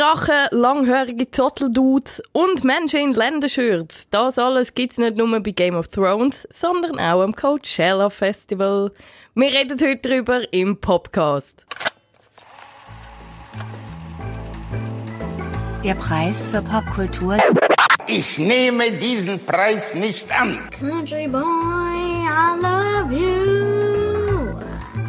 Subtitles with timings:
[0.00, 4.08] Drachen, langhörige Zotteldudes und Menschen in Ländershirts.
[4.10, 8.92] Das alles gibt's nicht nur bei Game of Thrones, sondern auch am Coachella Festival.
[9.34, 11.66] Wir reden heute darüber im Podcast.
[15.84, 17.36] Der Preis für Popkultur.
[18.06, 20.60] Ich nehme diesen Preis nicht an.
[20.70, 23.59] Country boy, I love you.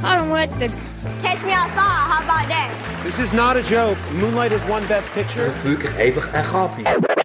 [0.02, 0.70] Hallo Mutter.
[1.22, 3.02] Catch me outside, how about that?
[3.04, 4.00] This is not a joke.
[4.14, 5.46] Moonlight is one best picture.
[5.46, 7.21] Das ist wirklich einfach ein Kapi.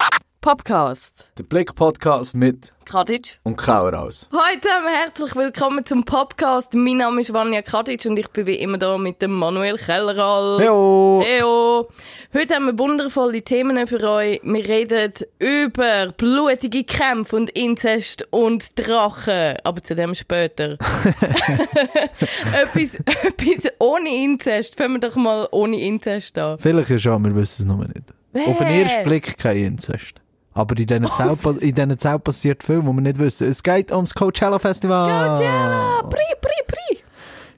[0.47, 1.33] Podcast.
[1.39, 3.41] Der Blick-Podcast mit Kadic.
[3.43, 4.29] und Kauraus.
[4.31, 6.73] Heute herzlich willkommen zum Podcast.
[6.73, 10.61] Mein Name ist Vanja Kadic und ich bin wie immer da mit dem Manuel Kelleral.
[10.61, 11.21] Heyo!
[11.27, 11.89] Heyo!
[12.33, 14.41] Heute haben wir wundervolle Themen für euch.
[14.45, 19.57] Wir reden über blutige Kämpfe und Inzest und Drachen.
[19.65, 20.75] Aber zu dem später.
[22.53, 24.77] etwas, etwas ohne Inzest.
[24.77, 26.57] Fangen wir doch mal ohne Inzest an.
[26.61, 28.47] Vielleicht ja schon, wir wissen es noch nicht.
[28.49, 30.21] Auf den ersten Blick kein Inzest.
[30.57, 33.47] Aber in diesen Zelt passiert viel, wo wir nicht wissen.
[33.47, 35.37] Es geht ums Coachella Festival.
[35.37, 36.03] Coachella!
[36.09, 36.99] Pri, pri, pri!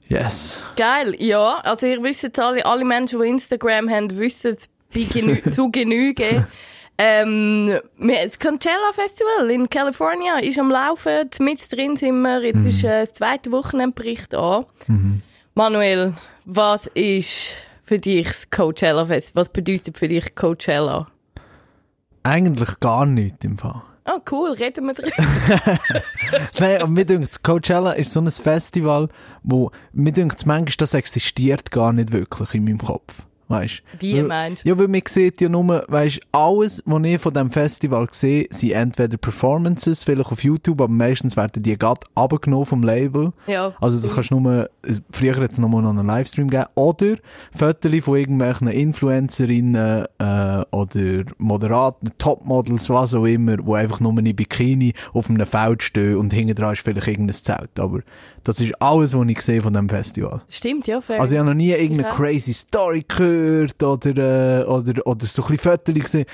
[0.07, 0.61] Yes.
[0.75, 1.59] Geil, ja.
[1.63, 6.45] Also ihr wisst jetzt alle, alle Menschen, die Instagram haben, wissen es zu Genüge.
[6.97, 12.83] Ähm, das Coachella Festival in California ist am Laufen, mit drin sind wir, jetzt ist
[12.83, 14.65] äh, das zweite Wochenendbericht an.
[15.53, 16.13] Manuel,
[16.43, 19.43] was ist für dich das Coachella Festival?
[19.43, 21.07] Was bedeutet für dich Coachella?
[22.23, 23.81] Eigentlich gar nichts im Fall.
[24.05, 25.11] Oh cool, reden wir drüber.
[26.59, 29.07] Nein, aber mir denkt, Coachella ist so ein Festival,
[29.43, 33.23] wo, mir denkt, manchmal, das existiert gar nicht wirklich in meinem Kopf.
[33.49, 34.63] Weißt Wie Weil- meinst?
[34.63, 38.71] Ja, weil man sieht ja nur, weißt alles, was ich von diesem Festival sehe, sind
[38.73, 43.33] entweder Performances, vielleicht auf YouTube, aber meistens werden die gerade abgenommen vom Label.
[43.47, 43.73] Ja.
[43.81, 44.69] Also das kannst du nur,
[45.11, 47.15] früher hat es noch mal noch einen Livestream gegeben, oder
[47.51, 54.35] Fotos von irgendwelchen Influencerinnen äh, oder Moderaten, Topmodels, was auch immer, die einfach nur in
[54.35, 57.79] Bikini auf einem Feld stehen und hinten dran ist vielleicht irgendein Zelt.
[57.79, 58.01] Aber
[58.43, 60.41] das ist alles, was ich sehe von diesem Festival.
[60.49, 61.19] Stimmt, ja, fair.
[61.19, 62.15] Also ich habe noch nie irgendeine Ja.
[62.15, 63.38] crazy Story gehört
[63.81, 66.25] oder, äh, oder, oder so ein bisschen Fotos gesehen,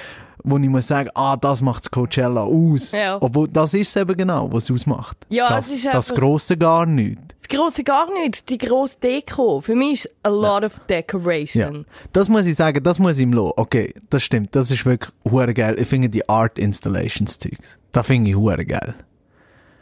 [0.43, 2.91] wo ich muss sagen, ah, das macht das Coachella aus.
[2.91, 3.17] Ja.
[3.19, 5.17] Obwohl, das ist es eben genau, was es ausmacht.
[5.29, 7.17] Ja, das, es ist das Grosse gar nicht.
[7.39, 9.61] das grosse gar nicht, die grosse Deko.
[9.61, 11.85] Für mich ist a lot of Ja, decoration.
[12.13, 13.53] das muss ich sagen, das muss ich ihm lassen.
[13.55, 15.11] Okay, das stimmt, das ist wirklich
[15.55, 15.75] geil.
[15.79, 18.95] Ich finde die Art Installations Zeugs, das finde ich geil.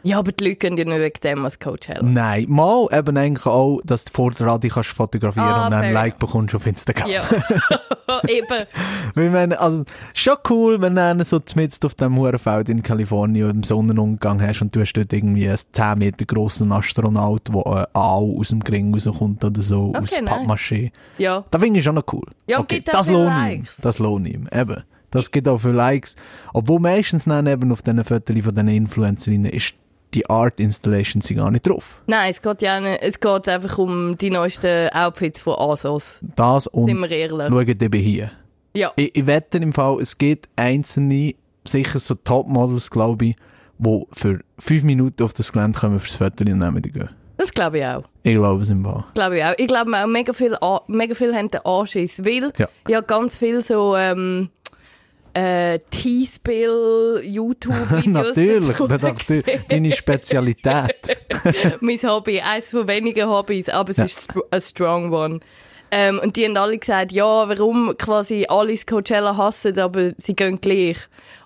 [0.04, 2.02] Ja, aber die Leute gehen ja nicht wegen dem als Coachella.
[2.02, 5.84] Nein, mal eben eigentlich auch, dass du vor der Radio kannst fotografieren Ah, und dann
[5.84, 5.94] ein.
[5.94, 7.08] Like bekommst auf Instagram.
[7.08, 7.22] Ja,
[8.28, 8.66] eben.
[9.14, 13.62] Weil meine, also, schon cool, wenn du so mitten auf dem Hurenfeld in Kalifornien im
[13.62, 18.34] Sonnenuntergang hast und du hast dort irgendwie einen 10 Meter grossen Astronaut, der äh, Aal
[18.38, 20.34] aus dem Gring rauskommt oder so, aus Okay, nice.
[20.34, 20.92] Pappmaché.
[21.16, 21.44] Ja.
[21.50, 22.26] Das finde ich schon noch cool.
[22.46, 23.64] Ja, okay, auch das ich ihm.
[23.80, 24.48] Das lohne ich ihm.
[24.52, 24.82] Eben.
[25.10, 26.16] Das gibt auch für Likes.
[26.52, 29.76] Obwohl meistens dann eben auf diesen Fotos von diesen Influencerinnen ist
[30.14, 32.00] die Art Installation sie gar nicht drauf.
[32.06, 36.20] Nein, es geht ja nicht, es geht einfach um die neuesten Outfits von ASOS.
[36.36, 37.48] Das und Sind wir ehrlich.
[37.48, 38.30] schaut eben hier.
[38.76, 38.92] Ja.
[38.96, 41.34] Ich, ich wette im Fall, es gibt einzelne,
[41.66, 43.36] sicher so Topmodels, glaube ich,
[43.78, 47.10] die für fünf Minuten auf das Gelände kommen fürs Foto und dann wieder gehen.
[47.36, 48.04] Das glaube ich auch.
[48.22, 49.04] Ich glaube es im Fall.
[49.14, 49.54] Glaube ich auch.
[49.58, 52.68] Ich glaube auch, mega viel, A- mega viel haben den Anschiss, weil Ja.
[52.88, 54.50] ja ganz viel so, ähm,
[55.34, 58.76] äh, T-Spill, YouTube-Videos Natürlich,
[59.18, 59.42] gesehen.
[59.68, 61.18] deine Spezialität.
[61.80, 64.04] mein Hobby, eines von wenigen Hobbys, aber es Ja.
[64.04, 65.40] ist a strong one.
[65.90, 70.34] Ähm, und die haben alle gesagt, ja, warum quasi alle das Coachella hassen, aber sie
[70.34, 70.96] gehen gleich.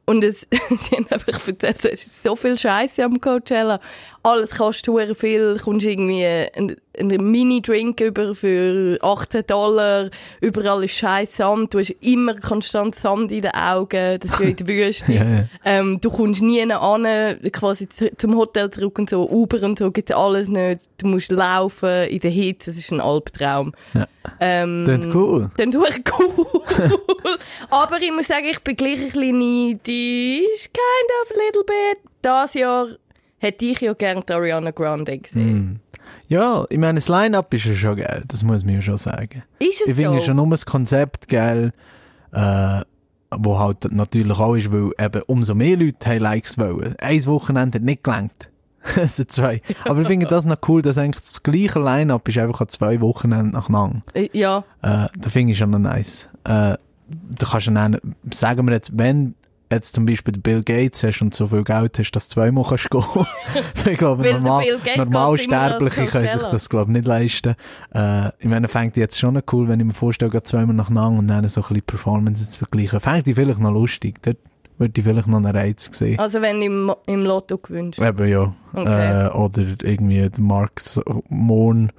[0.08, 3.78] Und es, sie haben einfach erzählt, es ist so viel Scheiße am Coachella.
[4.22, 10.08] Alles kostet viel, du kommst irgendwie einen, einen Mini-Drink über für 18 Dollar,
[10.40, 14.46] überall ist scheiß Sand, du hast immer konstant Sand in den Augen, das ist ja
[14.46, 15.12] in der Wüste.
[15.12, 15.44] Ja, ja.
[15.66, 19.90] Ähm, du kommst nie an, quasi zu, zum Hotel zurück und so, Uber und so
[19.90, 20.80] gibt alles nicht.
[20.96, 23.74] Du musst laufen in der Hitze, das ist ein Albtraum.
[23.92, 24.06] Ja.
[24.40, 25.50] Ähm, Das ist cool.
[25.58, 26.57] dann cool.
[27.70, 31.98] Aber ich muss sagen, ich bin gleich ein bisschen neidisch, kind of a little bit.
[32.22, 32.88] Das Jahr
[33.38, 35.80] hätte ich ja gerne die Ariana Grande gesehen.
[36.28, 39.44] Ja, ich meine, das Line-Up ist ja schon geil, das muss man ja schon sagen.
[39.58, 40.26] Ist es Ich finde so?
[40.26, 41.72] schon nur das Konzept geil,
[42.32, 42.80] äh,
[43.34, 46.94] wo halt natürlich auch ist, weil eben umso mehr Leute haben Likes wollen.
[46.98, 48.50] Ein Wochenende hat nicht gelangt.
[49.04, 49.60] Sind zwei.
[49.84, 53.00] Aber ich finde das noch cool, dass eigentlich das gleiche Line-Up ist einfach an zwei
[53.00, 54.02] Wochenenden nacheinander.
[54.14, 56.28] Äh, Ja, Äh, das finde ich schon noch nice.
[56.48, 56.76] Äh,
[57.08, 57.98] du kannst ja dann,
[58.32, 59.34] sagen wir jetzt, wenn
[59.70, 62.90] jetzt zum Beispiel Bill Gates hast und so viel Geld hast, dass du zweimal kannst
[62.90, 63.04] gehen.
[63.92, 64.64] ich glaube, normal,
[64.96, 67.54] Normalsterbliche können sich das, glaube ich, nicht leisten.
[67.94, 71.28] Äh, ich meine, fängt jetzt schon cool, wenn ich mir vorstelle, geht zweimal nacheinander und
[71.28, 73.00] dann so ein bisschen Performances zu vergleichen.
[73.00, 74.22] Fängt die vielleicht noch lustig.
[74.22, 74.38] Dort
[74.78, 76.18] würde ich vielleicht noch einen Reiz sehen.
[76.18, 78.00] Also wenn im, im Lotto gewünscht.
[78.00, 78.52] Eben ja.
[78.72, 79.26] Okay.
[79.26, 80.80] Äh, oder irgendwie der Mark
[81.28, 81.92] Morn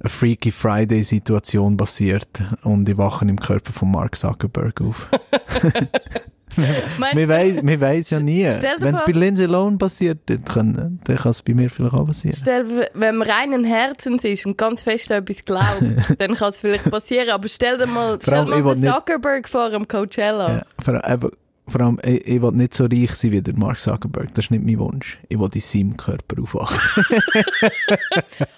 [0.00, 2.28] eine Freaky Friday-Situation passiert
[2.62, 5.08] und ich wache im Körper von Mark Zuckerberg auf.
[6.56, 7.28] Wir
[7.62, 8.44] wir weiss ja nie.
[8.44, 12.36] Wenn es bei Lindsay Lohan passiert, dann kann es bei mir vielleicht auch passieren.
[12.40, 15.82] Stell, wenn man reinen Herzens ist und ganz fest an etwas glaubt,
[16.18, 17.30] dann kann es vielleicht passieren.
[17.30, 20.58] Aber stell dir mal, stell mal den nicht- Zuckerberg vor am Coachella.
[20.58, 21.30] Ja, vor, eben,
[21.66, 24.34] vor allem, ich, ich will nicht so reich sein wie der Mark Zuckerberg.
[24.34, 25.18] Das ist nicht mein Wunsch.
[25.28, 26.78] Ich will in seinem Körper aufwachen.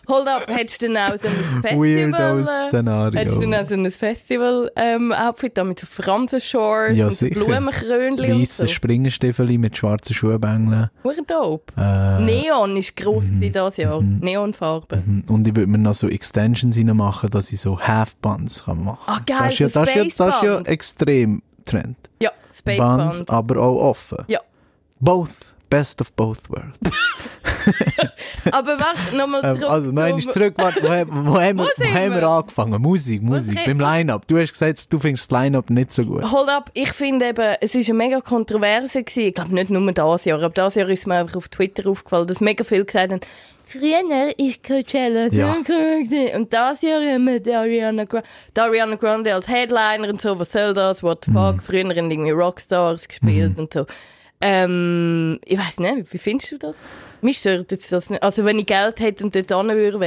[0.09, 2.41] Hold up, hättest du dann auch so ein Festival...
[2.41, 3.21] Äh, Szenario.
[3.21, 7.35] Hättest du dann auch so ein Festival-Outfit da mit so Fransen-Shorts Ja, und sicher.
[7.35, 8.67] Blumenkrönchen und so?
[8.67, 10.91] Springerstiefel mit schwarzen Schuhbängeln.
[11.05, 11.73] Hure dope.
[11.77, 13.41] Äh, Neon ist gross mhm.
[13.41, 14.03] dieses Jahr.
[14.03, 15.03] Neonfarbe.
[15.07, 15.25] Mhm.
[15.29, 19.21] Und ich würde mir noch so Extensions reinmachen, dass ich so Half-Buns kann machen Ah,
[19.25, 21.97] geil, das ist, ja, so das, ist ja, das ist ja extrem Trend.
[22.21, 23.29] Ja, Space Buns, Buns.
[23.29, 24.25] aber auch offen.
[24.29, 24.41] Ja.
[25.01, 25.55] Both.
[25.69, 26.79] Best of both worlds.
[28.53, 29.71] Aber warte, nochmal Ähm, zurück.
[29.71, 30.55] also nein, ist zurück.
[30.57, 32.81] Warte, wo, haben- wo, haben wir, Wo haben wir angefangen?
[32.83, 33.59] Musik, Musik.
[33.65, 33.81] Beim?
[33.81, 34.27] Line-Up.
[34.27, 36.31] Du hast gesagt, du findest das Line-Up nicht so gut.
[36.31, 39.29] Hold up, ich finde eben, es ist eine mega Kontroverse gewesen.
[39.29, 42.27] Ich glaube nicht nur dieses Jahr, aber dieses Jahr ist mir einfach auf Twitter aufgefallen,
[42.27, 43.21] dass mega viel gesagt haben,
[43.65, 45.53] früher ist Coachella Ja.
[45.55, 45.67] Und
[46.53, 48.23] dieses Jahr haben wir die Ariana, Gra
[48.57, 51.35] die Ariana Grande als Headliner und so, was soll das, what the Mhm.
[51.35, 53.87] fuck, früher haben irgendwie Rockstars gespielt und so.
[54.41, 56.77] Ähm, ich weiß nicht, wie findest du das?
[57.27, 58.23] Mich stört jetzt das nicht.
[58.23, 59.99] Also wenn ich Geld hätte und dort hin würde,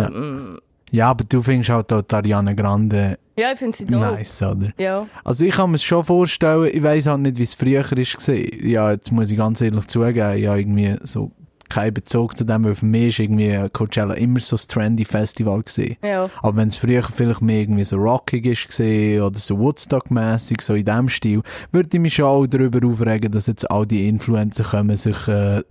[0.00, 0.08] Ja.
[0.10, 0.58] mm,
[0.92, 4.00] Ja, aber du findest halt auch Ariana Grande ja, ich finde sie dope.
[4.04, 4.70] nice, oder?
[4.78, 5.06] Ja.
[5.22, 8.90] Also ich kann mir schon vorstellen, ich weiss halt nicht, wie es früher ist Ja,
[8.92, 11.30] jetzt muss ich ganz ehrlich zugeben, ich habe irgendwie so
[11.68, 15.62] keinen Bezug zu dem, weil für mich ist irgendwie Coachella immer so das trendy Festival
[15.62, 15.96] gesehen.
[16.02, 16.28] Ja.
[16.42, 20.84] Aber wenn es früher vielleicht mehr irgendwie so rockig ist oder so Woodstock-mässig, so in
[20.84, 21.42] dem Stil,
[21.72, 25.62] würde ich mich schon auch darüber aufregen, dass jetzt all die Influencer kommen, sich äh,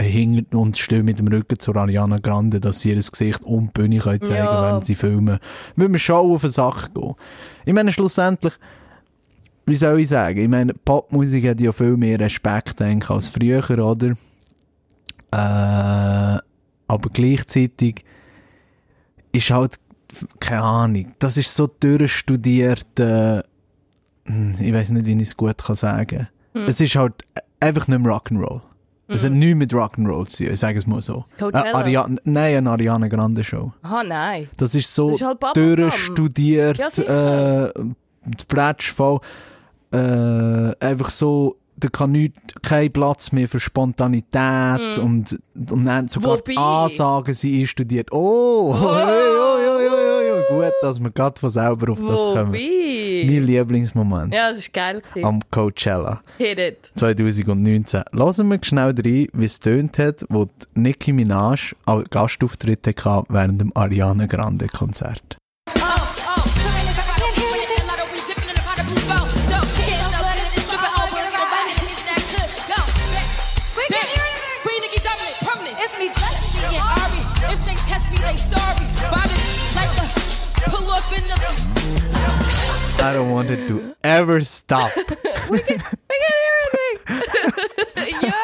[0.00, 3.80] hingern und stehen mit dem Rücken zur Ariana Grande, dass sie ihr Gesicht und die
[3.80, 4.62] Bühne können zeigen Ja.
[4.62, 5.38] während sie filmen.
[5.74, 7.14] Würde mir schon auf eine Sache gehen.
[7.64, 8.54] Ich meine, schlussendlich,
[9.64, 13.28] wie soll ich sagen, ich meine, Popmusik hat ja viel mehr Respekt denke, ich, als
[13.28, 14.14] früher, oder?
[15.36, 16.38] Äh,
[16.88, 18.04] aber gleichzeitig
[19.32, 19.78] ist halt,
[20.40, 23.42] keine Ahnung, das ist so durchstudiert, äh,
[24.26, 26.28] hm, ich weiß nicht, wie ich es gut kann sagen.
[26.54, 27.12] Es ist halt
[27.60, 28.62] einfach nicht mehr Rock'n'Roll.
[29.08, 31.26] Es hat nichts mit Rock'n'Roll zu tun, ich sage es mal so.
[31.38, 31.70] Coachella?
[31.70, 33.72] Äh, Ariana, nein, eine Ariana Grande Show.
[33.82, 34.48] Ah, nein.
[34.56, 37.72] Das ist so Das ist halt durchstudiert, Ja, äh,
[38.48, 39.20] Bretsch voll,
[39.92, 45.38] äh, einfach so, da kann nicht, kein Platz mehr für Spontanität und,
[45.70, 46.38] und dann sogar.
[46.38, 48.10] Wobei- Ansagen sie einstudiert.
[48.12, 52.20] Oh, hey, oh, oh, oh, oh, oh, gut, dass wir gerade von selber auf das
[52.20, 52.48] kommen.
[52.48, 53.24] Wobei?
[53.26, 55.00] Mein Lieblingsmoment Ja, das ist geil.
[55.02, 55.26] gewesen.
[55.26, 56.90] am Coachella Hit it.
[56.94, 58.02] 2019.
[58.12, 63.60] Lassen wir schnell rein, wie es tönt hat, wo Nicki Minaj als Gastauftritt hatte während
[63.60, 65.36] dem Ariana Grande Konzert.
[78.26, 78.86] They sorry.
[79.10, 79.38] Body
[79.78, 80.06] like a
[80.70, 81.36] pull up in the.
[82.98, 84.90] I don't want it to ever stop.
[85.50, 86.96] We can hear everything.
[88.22, 88.34] ja,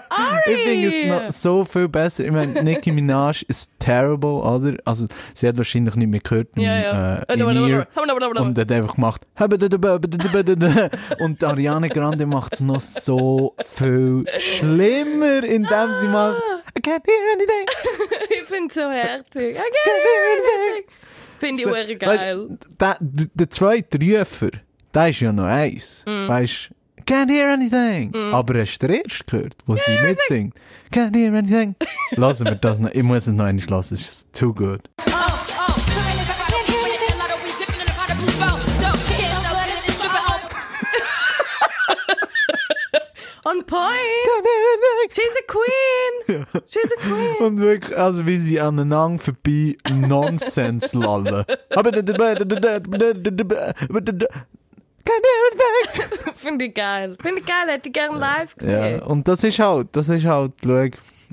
[0.10, 0.52] Ari.
[0.52, 2.24] Ich finde es noch so viel besser.
[2.24, 4.76] Ich meine, Nicki Minaj ist terrible, oder?
[4.84, 6.48] Also, sie hat wahrscheinlich nicht mehr gehört.
[6.56, 7.16] Ja, ja.
[7.18, 7.86] Äh, in ihr
[8.34, 9.22] und hat einfach gemacht.
[11.20, 16.42] Und Ariana Grande macht es noch so viel schlimmer, indem sie macht.
[16.76, 17.66] I can't hear anything.
[18.30, 19.56] ich finde es so herzig.
[19.56, 20.84] I can't hear anything.
[21.38, 22.58] Finde ich sehr geil.
[22.80, 24.50] Der, der, der zweite Rufer,
[24.92, 26.04] der ist ja noch eins.
[26.06, 26.28] Mm.
[26.28, 26.70] Weißt
[27.06, 28.14] Can't hear anything.
[28.32, 30.54] Aber hast du den ersten gehört, wo sie mitsingt?
[30.90, 31.76] Can't hear anything.
[32.12, 32.90] Lassen wir das noch.
[32.92, 33.94] Ich muss es noch einmal lassen.
[33.94, 34.80] Es ist too good.
[43.46, 43.92] On point.
[45.10, 46.46] She's a queen.
[46.66, 47.46] She's a queen.
[47.46, 51.44] Und wirklich, also wie sie aneinander vorbei Nonsens lallen.
[51.70, 51.92] Aber.
[56.36, 57.16] Finde ich geil.
[57.20, 57.66] Finde ich geil.
[57.68, 58.98] Hätte ich gerne live gesehen.
[58.98, 60.88] Ja, und das ist halt, das ist halt, schau,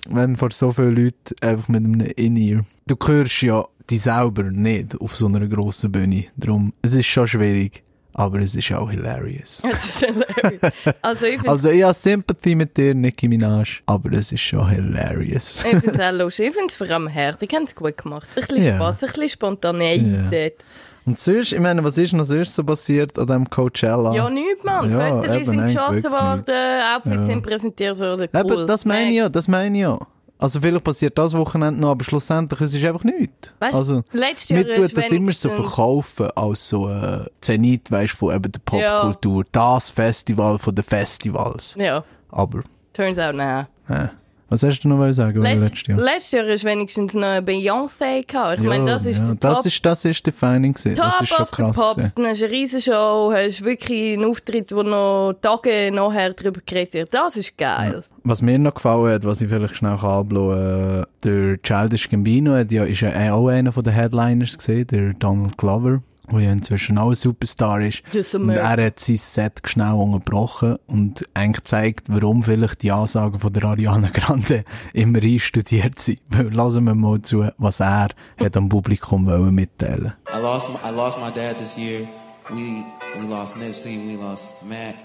[0.10, 5.00] wenn vor so vielen Leuten einfach mit einem In-Ear, du hörst ja die selber nicht
[5.00, 6.25] auf so einer grossen Bühne.
[6.36, 7.84] Darum, es ist schon schwierig.
[8.13, 9.62] Aber es ist auch hilarious.
[9.70, 10.74] Das ist hilarious.
[11.01, 15.63] Also ich Also ich habe Sympathie mit dir, Nicki Minaj, aber es ist schon hilarious.
[15.65, 16.48] Ich finde es auch lustig.
[16.48, 17.34] Ich finde es vor allem her.
[17.39, 18.27] Die haben es gut gemacht.
[18.36, 18.75] Ein bisschen.
[18.75, 20.63] Spass, ein bisschen Spontaneität.
[21.03, 24.13] Und sonst, ich meine, was ist noch sonst so passiert an dem Coachella?
[24.13, 24.91] Ja, nichts, Mann.
[24.91, 27.24] Ja, Fotos sind geschossen worden, Outfits Ja.
[27.24, 28.27] sind präsentiert worden.
[28.32, 28.39] Cool.
[28.39, 29.98] Eben, das meine ich ja, das meine ich ja.
[30.41, 33.53] Also vielleicht passiert das Wochenende noch, aber schlussendlich es ist einfach nichts.
[33.60, 38.36] Weißt also, letztes Jahr tut das immer so verkaufen als so äh, Zenit, weißt, von
[38.36, 39.45] eben der Popkultur.
[39.51, 41.75] Das Festival von den Festivals.
[41.77, 43.67] Ja, Aber, turns out now.
[43.88, 44.07] äh,
[44.51, 45.98] was hast du noch sagen Letzt, letztes Jahr?
[45.98, 48.60] letztes Jahr ist wenigstens noch Beyoncé gehabt.
[48.60, 50.96] Ich meine, das ist ja, der das Top, ist, das ist defining gewesen.
[50.96, 51.77] Top Das ist schon krass.
[51.77, 56.93] Dann hast du eine Riesenshow, hast wirklich einen Auftritt, wo noch Tage nachher darüber geredet
[56.93, 57.13] wird.
[57.13, 58.03] Das ist geil.
[58.25, 62.53] Was mir noch gefallen hat, was ich vielleicht schnell kann ablassen, äh, der Childish Gambino
[62.53, 66.97] hat ja, ist ja auch einer den Headliners gesehen, der Donald Glover, der ja inzwischen
[66.97, 68.03] auch ein Superstar ist.
[68.35, 73.53] Und er hat sein Set schnell unterbrochen und eigentlich gezeigt, warum vielleicht die Ansagen von
[73.53, 76.21] der Ariana Grande immer einstudiert sind.
[76.51, 78.09] Lassen wir mal zu, was er
[78.39, 82.07] hat am Publikum wollen mitteilen I lost my, I lost my dad this year.
[82.50, 82.83] We
[83.17, 83.97] we lost Nipsey.
[83.97, 84.95] We lost Matt.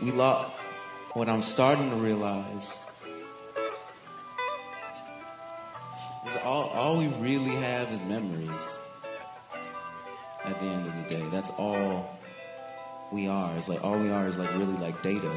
[0.00, 0.56] We lost.
[1.14, 2.76] What I'm starting to realize
[6.26, 8.81] is all all we really have is memories.
[10.44, 12.18] At the end of the day, that's all
[13.12, 13.54] we are.
[13.56, 15.30] It's like all we are is like really like data.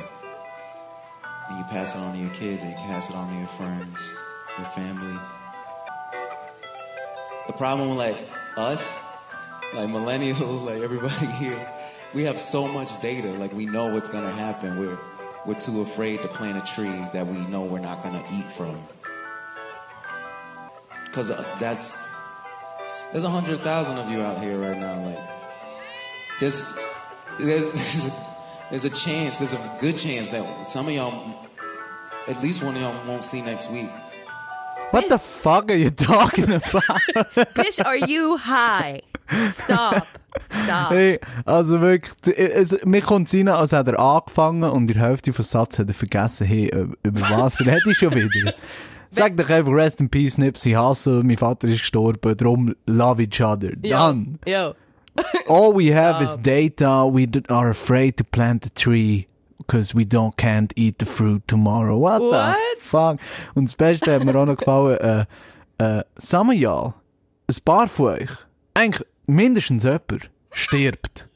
[1.50, 3.48] And you pass it on to your kids, and you pass it on to your
[3.50, 4.00] friends,
[4.58, 5.20] your family.
[7.46, 8.18] The problem with like
[8.58, 8.98] us,
[9.76, 11.72] like millennials, like everybody here,
[12.16, 13.32] we have so much data.
[13.34, 14.80] Like we know what's gonna happen.
[14.80, 14.98] We're
[15.46, 18.82] we're too afraid to plant a tree that we know we're not gonna eat from.
[21.12, 21.98] Cause uh, that's
[23.15, 25.01] there's a hundred thousand of you out here right now.
[25.05, 25.19] Like
[26.41, 26.62] there's
[27.39, 28.12] there's
[28.69, 31.34] there's a chance, there's a good chance that some of y'all,
[32.27, 33.89] at least one of y'all, won't see next week.
[34.91, 37.00] What the fuck are you talking about?
[37.55, 39.01] Bitch, are you high?
[39.53, 40.05] Stop.
[40.41, 40.91] Stop.
[40.91, 44.93] Hey, also wirklich, d- es, mir kommt es rein, als hätte er angefangen und in
[45.00, 48.53] der Hälfte des Satzes hat er vergessen, hey, äh, über was rede ich schon wieder?
[49.12, 53.42] Sag doch einfach Rest in Peace, Nipsey Hussle, mein Vater ist gestorben, drum love each
[53.42, 53.72] other.
[53.84, 54.12] Ja.
[54.12, 54.40] Done.
[54.46, 54.74] Ja.
[55.48, 59.28] All we have is data, we are afraid to plant a tree.
[59.58, 61.98] Because we don't can't eat the fruit tomorrow.
[61.98, 62.56] What, What?
[62.76, 63.18] the fuck?
[63.56, 64.98] Und das Beste hat mir auch noch gefallen,
[65.80, 66.04] äh, äh,
[66.54, 66.94] y'all,
[67.48, 68.30] ein paar von euch,
[68.76, 71.28] eigentlich mindestens jemand, stirbt.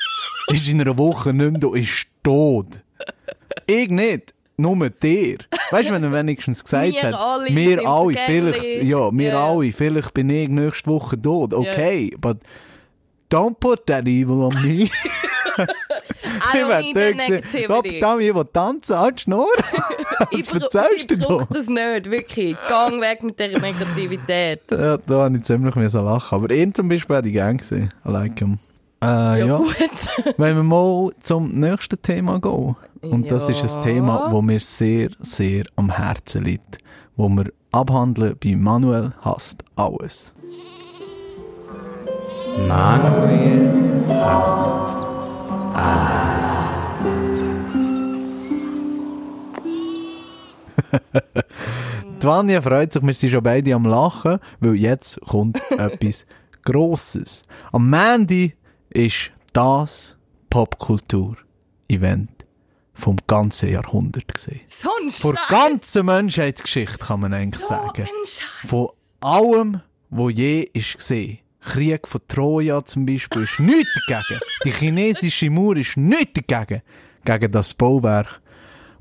[0.48, 2.84] ist in einer Woche nicht mehr da, ist tot.
[3.66, 4.34] Ich nicht.
[4.60, 5.38] Nur dir.
[5.72, 9.48] Weißt du, wenn er wenigstens gesagt Wir hat, alle wir alle, vielleicht, ja, wir Ja.
[9.51, 11.54] alle, vielleicht bin ich nächste Woche tot.
[11.54, 12.38] Okay, but
[13.32, 14.89] don't put that evil on me.
[16.54, 17.66] I don't need negativity.
[17.68, 19.48] Gottverdammt, ich will tanzen, halt Schnur.
[20.32, 21.28] Ich Was erzählst du Ich da?
[21.28, 22.58] brauche das nicht, wirklich.
[22.68, 24.62] Gang weg mit dieser Negativität.
[24.70, 26.36] Ja, da habe ich ziemlich lachen.
[26.36, 27.89] Aber ihn zum Beispiel hätte ich gerne gesehen.
[28.06, 28.58] I like him.
[29.01, 29.58] Äh, ja.
[29.58, 29.77] gut.
[30.38, 32.75] Wenn wir mal zum nächsten Thema gehen.
[33.01, 36.79] Und das ist ein Thema, wo mir sehr, sehr am Herzen liegt.
[37.15, 40.34] Wo wir abhandeln bei Manuel hasst alles.
[52.22, 56.25] Die Vanja freut sich, wir sind schon beide am Lachen, weil jetzt kommt etwas
[56.63, 57.44] Grosses.
[57.72, 58.56] Am Mandy
[58.89, 60.15] ist das
[60.50, 62.46] Popkultur-Event
[62.93, 64.62] vom ganzen Jahrhundert gesehen.
[64.67, 65.48] So ein Vor Scheiß.
[65.48, 68.08] ganzer Menschheitsgeschichte kann man eigentlich So sagen.
[68.65, 68.89] Von
[69.22, 71.39] allem, wo je ist gesehen.
[71.62, 74.39] Krieg von Troja zum Beispiel ist nichts dagegen.
[74.63, 76.81] Die chinesische Mauer ist nichts dagegen.
[77.25, 78.41] Gegen das Bauwerk,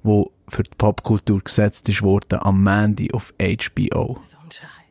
[0.03, 4.19] wo für die Popkultur gesetzt ist worden am Mandy auf HBO.
[4.31, 4.39] So.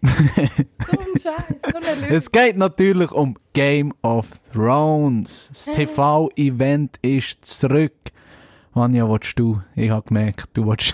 [0.08, 1.48] So ein Scheiß.
[1.48, 1.80] So.
[2.08, 5.50] Es geht natürlich um Game of Thrones.
[5.50, 7.94] Das TV-Event ist zurück.
[8.74, 9.62] Vanja, willst du?
[9.76, 10.94] Ich habe gemerkt, du willst.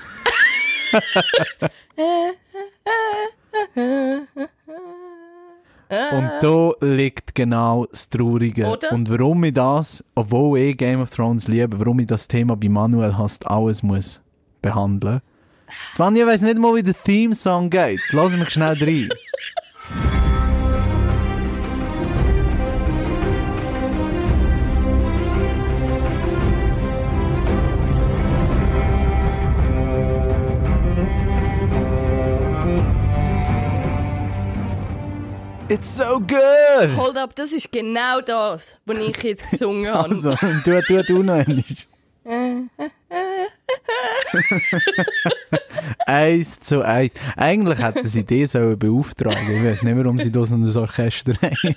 [5.90, 8.66] Und da liegt genau das Traurige.
[8.68, 8.92] Oder?
[8.92, 12.70] Und warum ich das, obwohl ich Game of Thrones liebe, warum ich das Thema bei
[12.70, 14.20] Manuel hast alles muss
[14.62, 15.22] behandeln.
[15.68, 18.00] Die Vanja weiss nicht mal, wie der Theme-Song geht.
[18.12, 19.10] Lass mich schnell rein.
[35.70, 36.96] It's so good!
[36.96, 40.10] Hold up, das ist genau das, was ich jetzt gesungen habe.
[40.10, 41.64] Also, du, du, du noch einmal.
[46.06, 47.14] Eins zu eins.
[47.36, 49.58] Eigentlich hätten sie die sollen beauftragen.
[49.58, 51.76] Ich weiß nicht, warum sie das in das Orchester haben.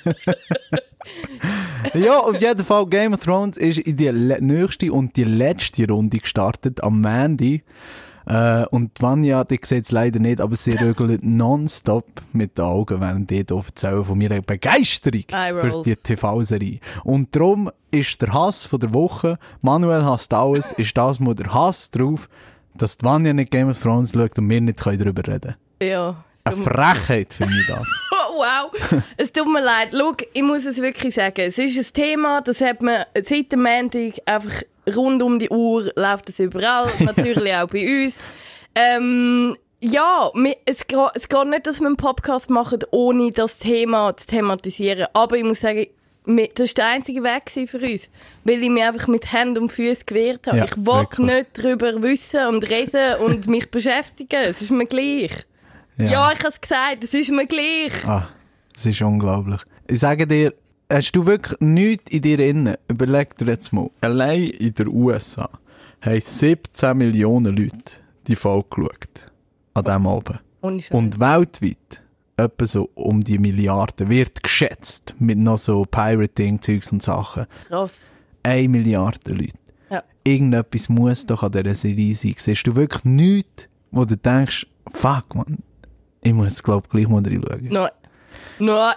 [1.95, 6.19] ja, auf jeden Fall, Game of Thrones ist in die nächste und die letzte Runde
[6.19, 7.63] gestartet, am Mandy.
[8.27, 13.01] Äh, und Vanya, die sieht es leider nicht, aber sie rögelt nonstop mit den Augen,
[13.01, 16.81] während die hier erzählen von ihrer Begeisterung für die TV-Serie.
[17.05, 21.55] Und darum ist der Hass von der Woche, Manuel hasst alles, ist das mal der
[21.55, 22.29] Hass drauf,
[22.75, 26.25] dass die Vanya nicht Game of Thrones schaut und wir nicht können darüber reden Ja.
[26.45, 27.85] Eine Frechheit finde ich das.
[28.29, 29.03] Oh, wow.
[29.17, 29.89] Es tut mir leid.
[29.93, 31.41] Schau, ich muss es wirklich sagen.
[31.41, 34.63] Es ist ein Thema, das hat man seit dem Montag einfach
[34.95, 36.91] rund um die Uhr läuft es überall.
[37.01, 38.19] Natürlich auch bei uns.
[38.75, 40.31] Ähm, ja,
[40.65, 45.07] es, geht- es geht nicht, dass wir einen Podcast machen, ohne das Thema zu thematisieren.
[45.13, 45.87] Aber ich muss sagen,
[46.27, 48.09] das war der einzige Weg für uns.
[48.45, 50.59] Weil ich mich einfach mit Händen und Füßen gewehrt habe.
[50.59, 54.43] Ja, ich wollte nicht darüber wissen und reden und mich beschäftigen.
[54.43, 55.31] Es ist mir gleich.
[55.99, 57.93] Ja, ich habe es gesagt, es ist mir gleich.
[58.07, 58.29] Ah,
[58.75, 59.61] das ist unglaublich.
[59.89, 60.53] Ich sage dir,
[60.91, 62.77] hast du wirklich nichts in dir innen?
[62.89, 63.91] Überleg dir jetzt mal.
[64.01, 65.49] Allein in den USA
[66.01, 69.27] haben 17 Millionen Leute die Folge geschaut.
[69.75, 70.41] An diesem Abend.
[70.61, 72.03] Und weltweit,
[72.37, 77.47] etwa so um die Milliarden, wird geschätzt mit noch so Pirating-Zeugs und Sachen.
[77.69, 77.95] Krass.
[78.43, 79.59] Eine Milliarde Leute.
[79.91, 80.03] Ja.
[80.25, 82.35] Irgendetwas muss doch an dieser Serie sein.
[82.37, 85.59] Siehst du wirklich nichts, wo du denkst, fuck man,
[86.23, 87.69] ich muss glaub gleich mal reinschauen.
[87.69, 87.91] Nein.
[88.59, 88.95] Nein.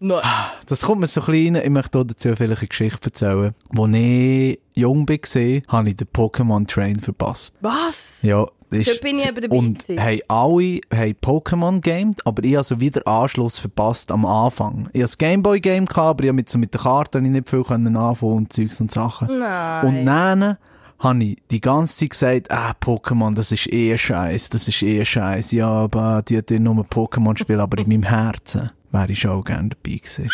[0.00, 0.22] Nein.
[0.66, 1.64] Das kommt mir so ein bisschen rein.
[1.64, 3.54] Ich möchte dazu vielleicht eine Geschichte erzählen.
[3.76, 7.54] Als ich jung war, habe ich den Pokémon Train verpasst.
[7.60, 8.22] Was?
[8.22, 9.00] Ja, ist...
[9.00, 13.06] bin ich eben dabei Und haben alle haben Pokémon gamed, aber ich habe so wieder
[13.06, 14.88] Anschluss verpasst am Anfang.
[14.92, 17.64] Ich hatte das Gameboy Game, gehabt, aber ich mit, so mit der Karte nicht viel
[17.64, 19.38] können anfangen und Zeugs und Sachen.
[19.38, 19.86] Nein.
[19.86, 20.56] Und dann
[20.98, 25.04] habe ich die ganze Zeit gesagt, ah, Pokémon, das ist eh scheiß, das ist eh
[25.04, 25.52] scheiß.
[25.52, 29.44] Ja, aber die hat nur Pokémon spielen, aber in meinem Herzen wäre ich schon auch
[29.44, 30.30] gerne dabei gewesen.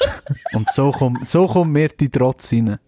[0.52, 2.78] und so kommt, so kommt mir die Trotz rein.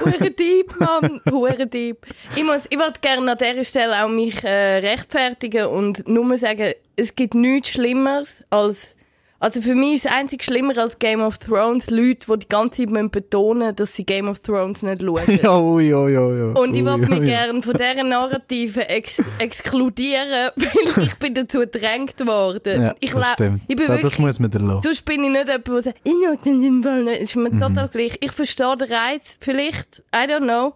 [0.00, 1.20] Hure Dieb, Mann.
[1.30, 2.06] Hure Dieb.
[2.34, 6.72] Ich muss, ich wollte gerne an dieser Stelle auch mich äh, rechtfertigen und nur sagen,
[6.96, 8.94] es gibt nichts Schlimmeres als,
[9.40, 12.82] also für mich ist es einzig schlimmer als Game of Thrones Leute, die die ganze
[12.82, 15.22] Zeit müssen betonen dass sie Game of Thrones nicht schauen.
[15.42, 16.60] Ja, ui, ui, ui, ui.
[16.60, 22.24] Und ich wollte mich gerne von dieser Narrative ex exkludieren, weil ich bin dazu gedrängt
[22.26, 22.82] worden.
[22.82, 23.62] Ja, ich das stimmt.
[23.66, 24.82] Ich bin Ja, wirklich, das muss man dir lassen.
[24.82, 27.22] Sonst bin ich nicht jemand, der sagt, ich mag den Fall nicht.
[27.22, 27.60] Ist mir Mhm.
[27.60, 28.16] total gleich.
[28.20, 30.74] Ich verstehe den Reiz, vielleicht, I don't know.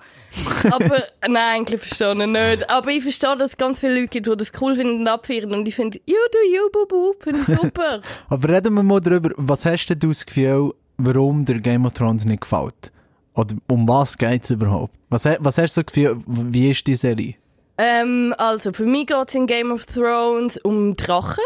[0.71, 2.71] Aber, nein, eigentlich verstehe ich nicht.
[2.71, 5.53] Aber ich verstehe, dass es ganz viele Leute gibt, die das cool finden und abfeiern.
[5.53, 8.01] Und ich finde, you do you, bubu, finde ich super.
[8.29, 11.95] Aber reden wir mal darüber, was hast denn du das Gefühl, warum der Game of
[11.95, 12.93] Thrones nicht gefällt?
[13.35, 14.95] Oder um was geht's überhaupt?
[15.09, 17.35] Was, was hast du so das Gefühl, wie ist die Serie?
[17.79, 21.43] ähm, also, für mich geht es in Game of Thrones um Drachen.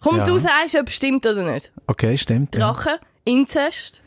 [0.00, 0.24] Komm, Ja.
[0.24, 1.70] du sagst, ob es stimmt oder nicht.
[1.86, 2.54] Okay, stimmt.
[2.54, 2.72] Ja.
[2.72, 4.00] Drachen, Inzest.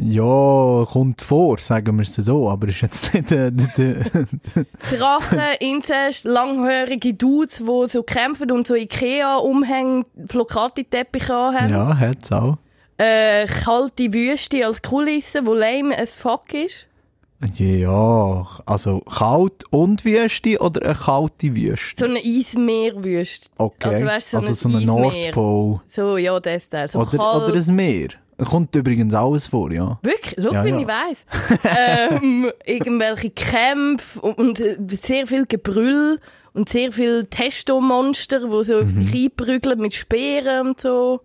[0.00, 3.94] Ja, kommt vor, sagen wir es so, aber ist jetzt nicht äh, der...
[4.04, 11.70] der Drachen, Inzest, langhörige Dudes, die so kämpfen und so Ikea-Umhängen, Flocati-Teppiche anhaben.
[11.70, 12.58] ja, hat's auch.
[12.96, 16.86] Äh, kalte Wüste als Kulisse, wo lame as fuck ist.
[17.54, 21.94] Ja, also kalt und Wüste oder eine kalte Wüste?
[21.96, 23.50] So eine Eismeerwüste.
[23.58, 24.86] Okay, Also, weißt, so also ein so eine.
[24.86, 25.80] Nordpol.
[25.86, 26.88] So, ja, das Teil.
[26.88, 27.50] So Oder, kalt.
[27.50, 28.08] oder ein Meer.
[28.38, 29.98] Kommt übrigens alles vor, ja.
[30.02, 30.36] Wirklich?
[30.42, 30.78] Schau, Ja, ja.
[30.78, 31.26] ich weiss.
[32.22, 36.20] ähm, irgendwelche Kämpfe und, und äh, sehr viel Gebrüll
[36.54, 38.88] und sehr viel Testo-Monster, die so Mhm.
[38.90, 41.20] sich einprügeln mit Speeren und so.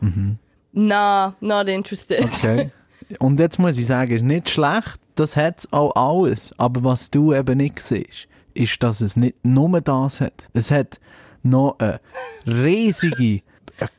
[0.72, 2.24] Na, not interested.
[2.26, 2.72] Okay.
[3.20, 6.52] Und jetzt muss ich sagen, ist nicht schlecht, das hat's auch alles.
[6.58, 10.48] Aber was du eben nicht siehst, ist, dass es nicht nur das hat.
[10.54, 11.00] Es hat
[11.44, 12.00] noch eine
[12.48, 13.42] riesige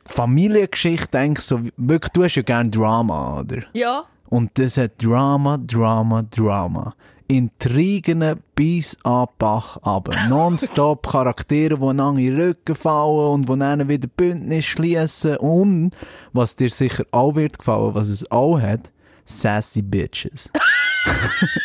[0.07, 3.63] Familiengeschichte, eigentlich so, wirklich, du hast ja gerne Drama, oder?
[3.73, 6.95] Ja, Und das hat Drama, Drama, Drama.
[7.27, 10.13] Intrigen bis an Bach runter.
[10.29, 15.39] Nonstop Charaktere, die einander in den Rücken fallen und die dann wieder Bündnis schließen.
[15.39, 15.93] Und,
[16.33, 18.93] was dir sicher auch wird gefallen, was es auch hat,
[19.25, 20.51] sassy bitches.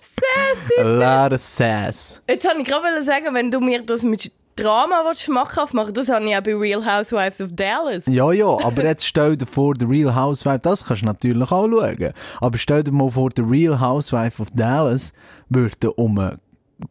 [0.00, 2.22] sassy A lot of sass.
[2.28, 6.08] jetzt wollte ich gerade sagen, wenn du mir das mit Drama willst, schmackhaft machen das
[6.08, 8.04] habe ich auch bei Real Housewives of Dallas.
[8.06, 11.68] Ja, ja, aber jetzt stell dir vor, The Real Housewife, das kannst du natürlich auch
[11.68, 12.12] schauen.
[12.40, 15.12] Aber stell dir mal vor, The Real Housewife of Dallas
[15.48, 16.38] würde um einen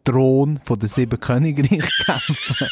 [0.04, 2.68] Thron von den sieben Königreichen kämpfen.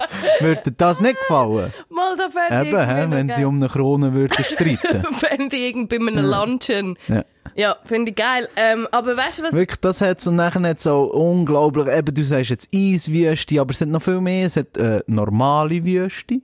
[0.40, 1.72] würde dir das nicht gefallen?
[1.88, 5.04] Mal, da fände Eben, irgendwie wenn sie um eine Krone würden streiten.
[5.14, 6.98] Fände ich irgendwie bei einem Luncheon.
[7.08, 7.24] Ja.
[7.54, 8.48] Ja, finde ich geil.
[8.56, 9.52] Ähm, aber weißt du was?
[9.52, 13.80] Wirklich, das hat und nachher hat so unglaublich, eben, du sagst jetzt Eiswüste, aber es
[13.80, 16.40] hat noch viel mehr, es hat äh, normale Wüste.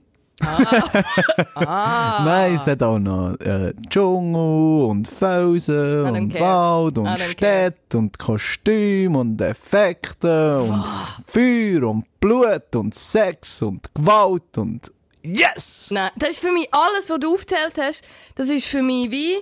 [1.55, 2.23] Ah.
[2.25, 6.45] Nein, es hat auch noch äh, Dschungel und Felsen und care.
[6.45, 10.83] Wald und Städte und Kostüme und Effekte und
[11.25, 14.91] Feuer und Blut und Sex und Gewalt und
[15.23, 15.89] Yes!
[15.89, 18.03] Nein, das ist für mich alles, was du aufgezählt hast.
[18.35, 19.37] Das ist für mich wie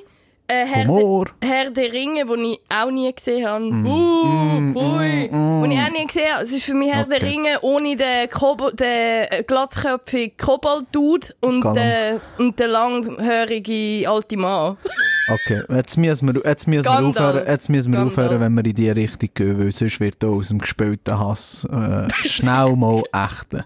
[0.54, 1.26] äh, Herr, Humor.
[1.42, 3.66] De, Herr der Ringe, den ich auch nie gesehen habe.
[3.66, 3.86] Mm.
[3.86, 5.30] Uh, pfui.
[5.30, 6.44] Den ich auch nie gesehen habe.
[6.44, 7.26] Es ist für mich Herr der Okay.
[7.26, 14.78] Ringe ohne den, Kobo den äh, glatzköpfigen Kobold-Dude und den, und den langhörigen alten Mann.
[15.30, 18.74] Okay, jetzt müssen wir, jetzt müssen wir aufhören, jetzt müssen wir aufhören, wenn wir in
[18.74, 23.66] die Richtung gehen, weil sonst wird aus dem gespielten Hass äh, schnell mal echte.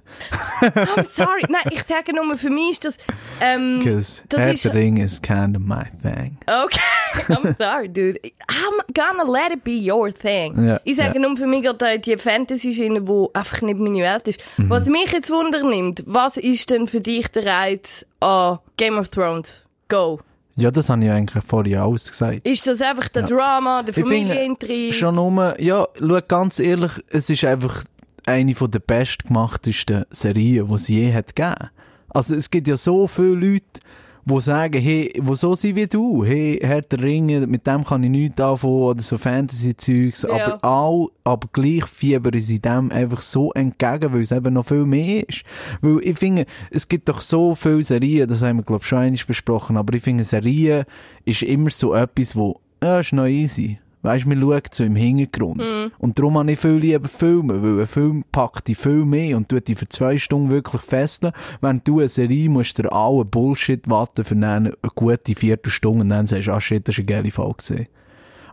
[0.62, 1.42] I'm sorry.
[1.50, 2.98] Nein, ich sage nur, für mich ist das...
[3.42, 6.38] Ähm, Because das is kind of my thing.
[6.46, 6.80] Okay,
[7.34, 8.20] I'm sorry, dude.
[8.48, 10.64] I'm gonna let it be your thing.
[10.64, 11.28] Ja, ich sage ja.
[11.28, 14.40] nur für mich geht da die Fantasy-Schiene, die einfach nicht meine Welt ist.
[14.58, 14.70] Mhm.
[14.70, 19.64] Was mich jetzt wundernimmt, was ist denn für dich der Reiz an Game of Thrones?
[19.88, 20.20] Go.
[20.58, 22.48] Ja, das habe ich eigentlich vorhin alles gesagt.
[22.48, 24.92] Ist das einfach der Drama, der Familienintrigue?
[24.92, 27.84] Schon nur, ja, schau, ganz ehrlich, es ist einfach
[28.26, 31.70] eine von der bestgemachtesten Serien, die es je hat gegeben.
[32.10, 33.80] Also es gibt ja so viele Leute,
[34.30, 38.04] die sagen, hey, die so sind wie du, hey, Herr der Ringe, mit dem kann
[38.04, 40.58] ich nichts anfangen, oder so Fantasy-Zeugs, Ja.
[40.58, 44.86] aber all, aber gleich fiebern sie dem einfach so entgegen, weil es eben noch viel
[44.86, 45.44] mehr ist.
[45.82, 49.00] Weil ich finde, es gibt doch so viele Serien, das haben wir, glaube ich, schon
[49.00, 50.84] einmal besprochen, aber ich finde, Serien
[51.26, 53.80] ist immer so etwas, wo, ja, ist noch easy.
[54.08, 55.62] Weißt du, man schaut so im Hintergrund.
[56.00, 59.50] Und darum habe ich viel lieber Filme, weil ein Film packt dich viel mehr und
[59.50, 61.34] tut dich für zwei Stunden wirklich fesseln.
[61.62, 66.26] Wenn du eine Serie musst dir alle Bullshit warten für eine gute Viertelstunde und dann
[66.26, 67.88] sagst du, ah shit, das ist eine geile Folge gewesen.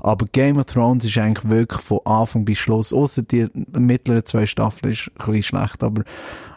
[0.00, 3.46] Aber Game of Thrones ist eigentlich wirklich von Anfang bis Schluss, außer die
[3.78, 6.02] mittleren zwei Staffeln ist ein bisschen schlecht, aber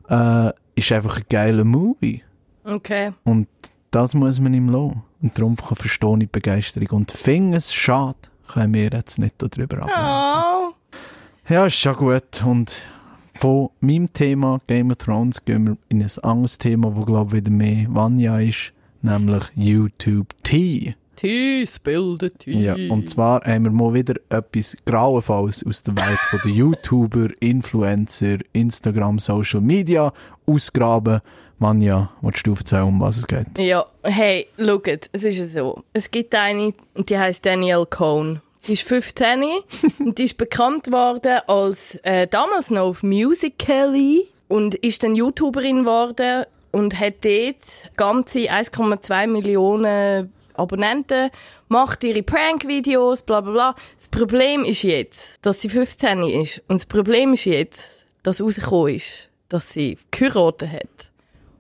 [0.10, 2.24] äh, ist einfach ein geiler Movie.
[2.66, 3.12] Okay.
[3.24, 3.48] Und
[3.92, 5.02] das muss man ihm lassen.
[5.22, 6.90] Und darum kann- verstehe ich die Begeisterung.
[6.90, 10.74] Und finde es schade, können wir jetzt nicht darüber abhalten.
[10.74, 11.54] Oh.
[11.54, 12.44] Ja, ist schon gut.
[12.46, 12.82] Und
[13.36, 17.46] von meinem Thema Game of Thrones gehen wir in ein anderes Thema, wo glaube ich
[17.46, 20.96] wieder mehr Vanya ist, nämlich YouTube Tea.
[21.16, 22.64] Tee, spill the tea.
[22.64, 27.30] Ja, und zwar haben wir mal wieder etwas Grauenfalls aus der Welt von der YouTuber,
[27.40, 30.14] Influencer, Instagram, Social Media
[30.46, 31.22] ausgraben.
[31.60, 33.58] Vanya, willst du erzählen, um was es geht?
[33.58, 35.84] Ja, hey, schaut, es ist ja so.
[35.92, 38.42] Es gibt eine, und die heißt Danielle Cohn.
[38.68, 39.44] Die ist 15
[40.00, 45.80] und die ist bekannt worden als äh, damals noch auf Musical.ly und ist dann YouTuberin
[45.80, 47.58] geworden und hat dort
[47.96, 51.30] ganze 1,2 Millionen Abonnenten,
[51.70, 53.76] macht ihre Prank-Videos, bla bla bla.
[53.98, 56.62] Das Problem ist jetzt, dass sie 15 ist.
[56.68, 61.07] Und das Problem ist jetzt, dass rausgekommen ist, dass sie geheiratet hat.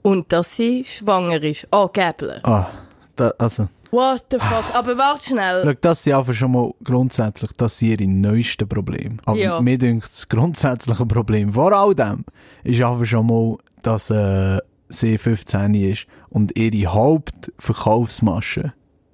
[0.07, 1.67] Und dass sie schwanger ist.
[1.71, 2.43] Angeblich.
[2.45, 2.67] Ah,
[3.15, 4.65] da, also, What the fuck?
[4.73, 5.63] Aber warte schnell.
[5.65, 9.17] schau, das sind einfach schon mal grundsätzlich, das sind ihre neuesten Probleme.
[9.25, 9.61] Aber Ja.
[9.61, 12.25] mir denkt das grundsätzliche Problem vor all dem
[12.63, 18.73] ist einfach schon mal, dass äh, sie 15 ist und ihre Hauptverkaufsmasche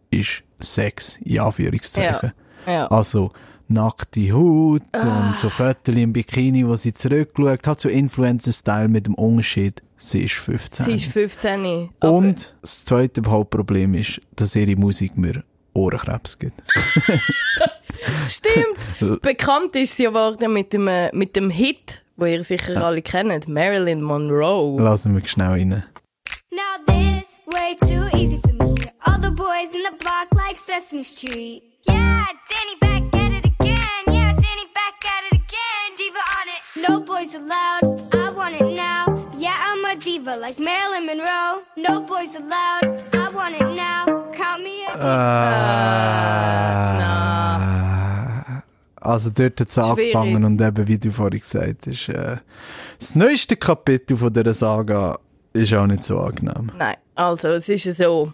[0.09, 2.31] ist Sex, in Anführungszeichen.
[2.65, 2.87] Ja.
[2.87, 3.31] Also
[3.67, 9.15] nackte Haut und so Fotos im Bikini, wo sie zurückschaut hat, so Influencer-Style mit dem
[9.15, 10.85] Unterschied, sie ist 15.
[10.85, 11.89] Sie ist 15.
[11.99, 16.61] Aber und das zweite Hauptproblem ist, dass ihre Musik mir Ohrenkrebs gibt.
[18.27, 19.21] Stimmt.
[19.21, 23.47] Bekannt ist sie geworden mit dem, äh, mit dem Hit, wo ihr sicher alle kennt.
[23.47, 24.79] Marilyn Monroe.
[24.81, 25.83] Lassen wir schnell rein.
[26.51, 28.75] Now this way too easy for me.
[29.05, 31.63] All the boys in the block like Sesame Street.
[31.87, 33.22] Yeah, Danny back
[36.87, 38.13] No boys allowed.
[38.13, 39.05] I want it now.
[39.37, 41.61] Yeah, I'm a diva like Marilyn Monroe.
[41.77, 43.01] No boys allowed.
[43.13, 44.05] I want it now.
[44.33, 45.13] Count me a diva.
[49.01, 52.37] Also dort hat es angefangen und eben, wie du vorhin gesagt hast, äh,
[52.99, 55.17] das neueste Kapitel von dieser Saga
[55.53, 56.71] ist auch nicht so angenehm.
[56.77, 58.33] Nein, also es ist ja so.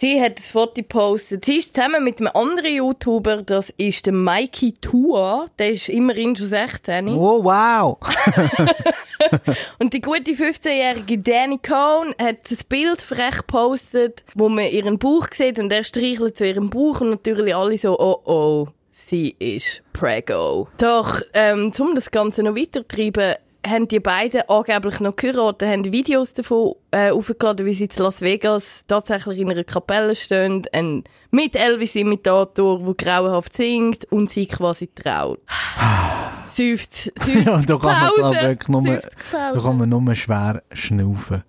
[0.00, 1.44] Sie hat das Foto gepostet.
[1.44, 5.48] Sie ist zusammen mit einem anderen YouTuber, das ist der Mikey Tua.
[5.58, 7.08] Der ist immerhin schon 16.
[7.08, 7.98] Oh, wow!
[9.78, 15.26] Und die gute 15-jährige Danny Cohn hat das Bild frech gepostet, wo man ihren Bauch
[15.32, 19.82] sieht und er streichelt zu ihrem Bauch und natürlich alle so, oh oh, sie ist
[19.92, 20.68] Prego.
[20.78, 23.34] Doch, ähm, um das Ganze noch weiterzutreiben,
[23.66, 28.20] haben die beiden angeblich noch geheiratet, haben Videos davon äh, aufgeladen, wie sie in Las
[28.20, 34.88] Vegas tatsächlich in einer Kapelle stehen, ein, mit Elvis-Imitator, der grauenhaft singt und sie quasi
[34.88, 35.40] traut.
[36.48, 40.62] Seufzt, seufzt, Ja, da kann man, glaub ich, wirklich nur, da kann man nur schwer
[40.72, 41.44] schnaufen.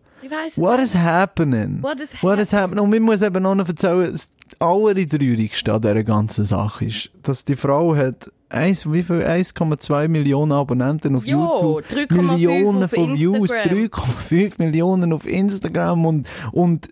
[0.56, 1.82] What is happening?
[1.82, 2.84] What is What is happening?
[2.86, 4.17] Und ich muss eben noch erzählen,
[4.62, 9.21] allertraurigste an dieser ganzen Sache ist, dass die Frau hat eins, wie viel?
[9.24, 11.84] 1,2 Millionen Abonnenten auf Ja, YouTube.
[11.86, 13.78] 3,5 Millionen auf von Views, Instagram.
[13.78, 16.89] 3,5 Millionen auf Instagram und, und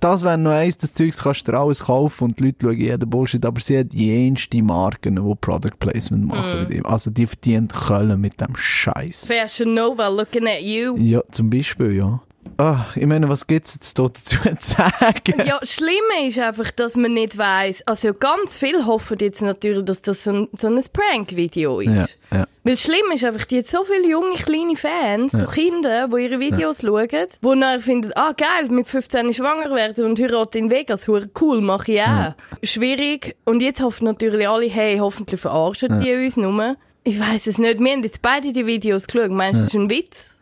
[0.00, 2.78] das wäre noch eins, das Zeugs kannst du dir alles kaufen und die Leute schauen
[2.78, 6.86] jeden Bullshit, aber sie hat jenste Marken, die Product Placement machen mit ihm.
[6.86, 9.32] Also die verdient Köln mit dem Scheiß.
[9.32, 10.96] Fashion Nova looking at you.
[10.98, 12.20] Ja, zum Beispiel, ja.
[12.56, 15.42] Ach, ich meine, was gibt's jetzt da dazu zu sagen?
[15.44, 17.82] Ja, das Schlimme ist einfach, dass man nicht weiss.
[17.86, 22.18] Also ganz viel hoffen jetzt natürlich, dass das so ein, so ein Prank-Video ist.
[22.30, 22.44] Ja, ja.
[22.64, 26.24] Weil das Schlimme ist einfach, die hat so viele junge, kleine Fans, so Kinder, die
[26.24, 30.70] ihre Videos schauen, die nachher finden, ah geil, mit 15 schwanger werden und heiraten in
[30.70, 31.08] Vegas,
[31.40, 32.34] cool, mache ich auch.
[32.62, 33.36] Schwierig.
[33.44, 36.76] Und jetzt hoffen natürlich alle, hey, hoffentlich verarschen die uns nur.
[37.04, 37.80] Ich weiß es nicht.
[37.80, 39.30] Wir haben jetzt beide die Videos geschaut.
[39.30, 40.37] Meinst du, das ist ein Witz?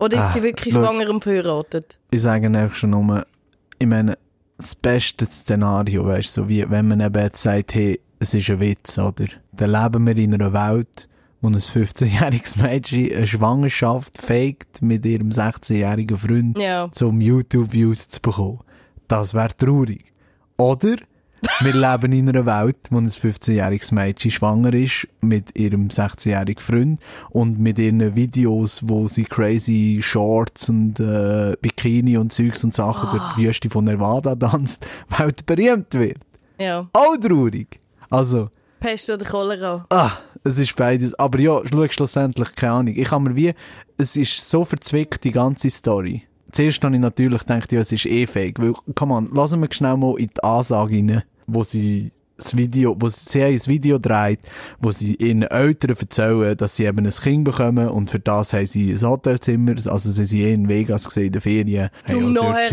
[0.00, 0.82] Oder ist Ah, sie wirklich schau.
[0.82, 1.98] schwanger und verheiratet?
[2.10, 3.24] Ich sage einfach schon nur,
[3.78, 4.16] ich meine,
[4.56, 8.50] das beste Szenario, weißt du, so wie wenn man eben jetzt sagt, hey, es ist
[8.50, 9.26] ein Witz, oder?
[9.52, 11.08] Dann leben wir in einer Welt,
[11.40, 16.90] wo ein 15-jähriges Mädchen eine Schwangerschaft faked mit ihrem 16-jährigen Freund, Ja.
[17.02, 18.60] um YouTube-Views zu bekommen.
[19.08, 20.04] Das wäre traurig.
[20.58, 20.96] Oder
[21.60, 27.00] wir leben in einer Welt, wo ein 15-jähriges Mädchen schwanger ist mit ihrem 16-jährigen Freund
[27.30, 33.10] und mit ihren Videos, wo sie crazy Shorts und äh, Bikini und Zeugs und Sachen
[33.10, 34.86] durch die Wüste von Nevada tanzt,
[35.18, 36.18] weltberühmt wird.
[36.58, 36.88] Ja.
[36.92, 37.80] Auch traurig.
[38.10, 38.50] Also,
[38.80, 39.86] Pest oder Cholera?
[39.90, 41.14] ah, es ist beides.
[41.18, 42.94] Aber ja, schau schlussendlich, keine Ahnung.
[42.96, 43.54] Ich habe mir wie,
[43.96, 46.22] es ist so verzwickt, die ganze Story.
[46.52, 48.60] Zuerst habe ich natürlich gedacht, ja, es ist eh fake.
[48.60, 52.96] Weil, come on, lassen wir schnell mal in die Ansage rein, wo sie das Video,
[52.98, 54.40] wo sie ein Video dreht,
[54.80, 58.66] wo sie ihren Eltern erzählen, dass sie eben ein Kind bekommen und für das haben
[58.66, 61.90] sie ein Hotelzimmer, also sie sind eh in Vegas gesehen, in den Ferien.
[62.06, 62.68] Zum nachher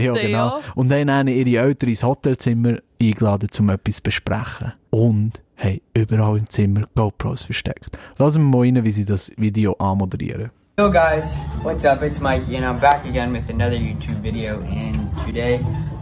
[0.00, 0.20] Ja, genau.
[0.22, 0.60] ja.
[0.74, 4.72] Und dann haben ihre Eltern ins Hotelzimmer eingeladen, um etwas zu besprechen.
[4.90, 7.98] Und haben überall im Zimmer GoPros versteckt.
[8.18, 10.50] Lassen wir mal rein, wie sie das Video anmoderieren.
[10.78, 12.02] Hello guys, what's up?
[12.02, 14.94] It's Mikey and I'm back again with another YouTube video and
[15.26, 15.56] today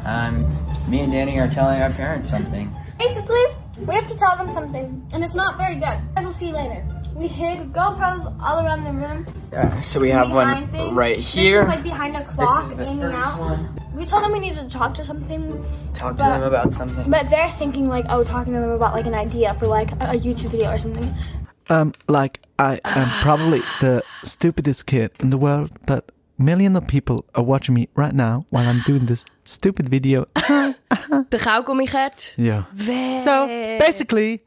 [0.07, 0.47] um,
[0.89, 2.73] me and Danny are telling our parents something.
[2.99, 3.43] Basically,
[3.85, 5.99] we have to tell them something, and it's not very good.
[6.17, 6.87] As we'll see later.
[7.15, 9.27] We hid GoPros all around the room.
[9.53, 10.93] Uh, so we have behind one things.
[10.93, 11.19] right here.
[11.19, 11.61] This here.
[11.63, 13.41] is like behind a This clock, is the hanging first out.
[13.41, 13.81] one.
[13.93, 17.11] We told them we needed to talk to something, Talk to But- them about something.
[17.11, 20.13] but they're thinking like, oh, talking to them about like an idea for like a,
[20.13, 21.13] a YouTube video or something.
[21.71, 27.25] Um, like, I am probably the stupidest kid in the world, but millions of people
[27.35, 30.27] are watching me right now while I'm doing this stupid video.
[31.31, 32.35] Der Kaugummi-Catch?
[32.37, 32.65] Yeah.
[32.75, 33.21] Wer?
[33.21, 33.47] So,
[33.79, 34.41] basically,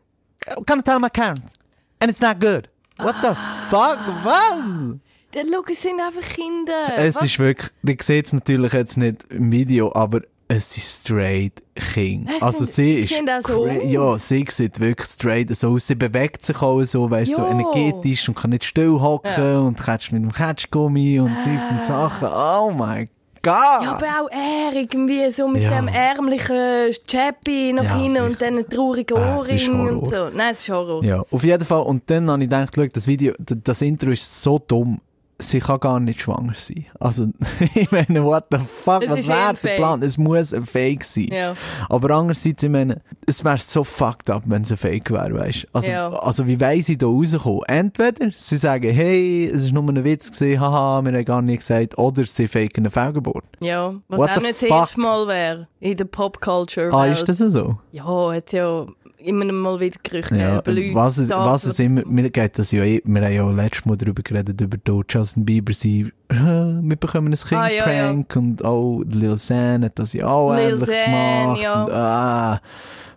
[0.50, 1.54] I'm gonna tell my parents.
[2.02, 2.68] And it's not good.
[2.98, 3.36] What the
[3.70, 3.98] fuck?
[4.26, 5.00] Was?
[5.34, 6.98] Schau, es sind einfach Kinder.
[6.98, 7.24] Es Was?
[7.24, 10.22] ist wirklich, ihr seht es natürlich jetzt nicht im Video, aber
[10.56, 11.54] es ist straight
[11.94, 12.28] King.
[12.36, 15.88] Es Also sind- sie sie ist, so ja, sie sieht wirklich straight so aus.
[15.88, 19.60] Sie bewegt sich auch so, weißt du, so energetisch und kann nicht still hocken Ja.
[19.60, 22.28] und catcht mit dem Catchgummi und Zeugs und Sachen.
[22.28, 23.10] Oh mein
[23.42, 23.56] Gott!
[23.84, 25.72] Ja, aber auch er irgendwie so mit Ja.
[25.78, 28.26] dem ärmlichen Chappy nach Ja, hinten sicher.
[28.26, 30.30] und dann traurigen Ah, es ist Ohrringen und so.
[30.34, 31.04] Nein, es ist Horror.
[31.04, 31.82] Ja, auf jeden Fall.
[31.82, 35.02] Und dann habe ich gedacht, schau, das Video, das Intro ist so dumm.
[35.50, 36.86] Sie kann gar nicht schwanger sein.
[37.00, 37.28] Also,
[37.76, 39.76] ich meine, what the fuck, Es was wäre der.
[39.78, 40.02] Plan?
[40.02, 41.28] Es muss ein Fake sein.
[41.32, 41.56] Ja.
[41.90, 45.68] Aber andererseits, ich meine, es wäre so fucked up, wenn es ein Fake wäre, weißt
[45.74, 46.10] Also, Ja.
[46.10, 47.62] also wie weiss ich da rauskommen?
[47.68, 51.60] Entweder sie sagen, hey, es war nur ein Witz, gewesen, haha, wir haben gar nicht
[51.60, 53.46] gesagt, oder sie faken eine Fehlgeburt.
[53.62, 56.92] Ja, was What auch nicht das erste Mal wäre in der Popculture.
[56.94, 57.78] Ah, ist das so?
[57.92, 58.86] Ja, hat ja
[59.24, 60.96] immer mal wieder Gerüchte Ja, über Leute.
[60.96, 63.86] was es, sagen, was es immer, mir geht das ja eh, wir haben ja letztes
[63.86, 68.36] Mal darüber geredet, über den Justin Bieber, sie, wir bekommen ein Kind Ah, ja, Prank
[68.36, 71.06] und auch Lil Xan hat das ja auch Lil ähnlich Xan,
[71.46, 71.62] gemacht.
[71.62, 71.84] ja.
[71.84, 72.62] Und, ah,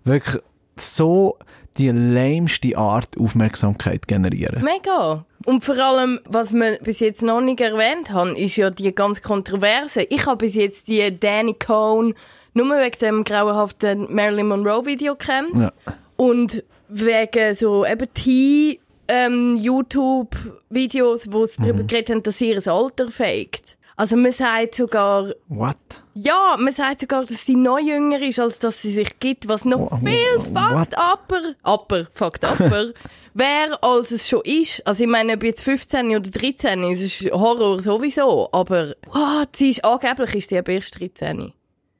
[0.05, 0.43] wirklich
[0.79, 1.39] so
[1.79, 4.65] die lämste Art Aufmerksamkeit generieren.
[4.65, 5.27] Mega.
[5.45, 9.21] Und vor allem, was wir bis jetzt noch nicht erwähnt haben, ist ja die ganz
[9.23, 10.03] Kontroverse.
[10.05, 12.15] Ich habe bis jetzt die Danny Cohn
[12.57, 15.55] nur wegen dem grauenhaften Marilyn Monroe Video kennt.
[15.57, 15.73] Ja.
[16.17, 22.67] Und wegen so eben T ähm, YouTube-Videos, wo es darüber geredet haben, dass sie ihr
[22.67, 23.77] Alter faked.
[23.99, 25.77] Also man sagt sogar, What?
[26.13, 29.65] ja, man sagt sogar, dass sie noch jünger ist, als dass sie sich gibt, was
[29.65, 32.93] noch Wha- viel fucked upper, upper, fucked upper,
[33.35, 34.87] wäre, als es schon ist.
[34.87, 39.71] Also ich meine, ob jetzt 15 oder 13 ist, ist Horror sowieso, aber what, sie
[39.71, 41.53] ist, angeblich ist sie eben erst 13.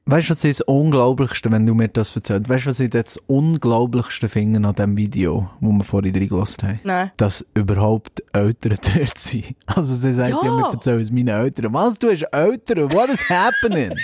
[0.09, 2.47] Weißt du, was ist das Unglaublichste, wenn du mir das erzählst?
[2.47, 6.79] Weißt du, was ich das Unglaublichste finde an dem Video, wo wir vorhin reingelassen haben?
[6.85, 7.11] Nein.
[7.17, 9.47] Dass überhaupt Eltern dort sind.
[9.65, 10.51] Also sie sagt, ja, Ja.
[10.55, 11.73] mir erzählen es meine Eltern.
[11.73, 12.89] Was, du hast Eltern?
[12.93, 13.97] What is happening?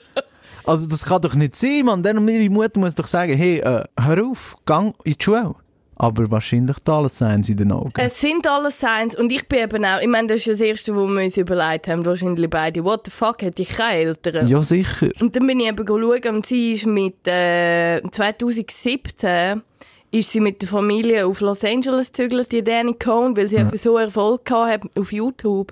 [0.64, 2.00] also das kann doch nicht sein, man.
[2.04, 5.56] Dann ihre Mutter muss doch sagen, hey, äh, hör auf, gang in die Schule.
[6.00, 7.92] Aber wahrscheinlich da alles sein sie in den Augen.
[7.98, 10.96] Es sind alles Signs und ich bin eben auch, ich meine, das ist das Erste,
[10.96, 14.48] wo wir uns überlegt haben, wahrscheinlich beide, what the fuck, hätte ich keine Eltern?
[14.48, 15.10] ja, sicher.
[15.20, 19.60] Und dann bin ich eben schauen und sie ist mit, äh, 2017
[20.10, 23.76] ist sie mit der Familie auf Los Angeles gezügelt, die Danny Cohn, weil sie eben
[23.76, 25.70] so Erfolg gehabt hat auf YouTube.